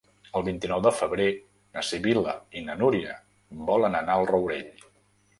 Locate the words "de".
0.85-0.91